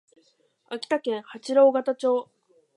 [0.69, 2.27] 秋田県八郎潟町